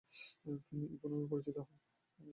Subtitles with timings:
[0.65, 1.77] তিনি ইভো নামে পরিচিত হন।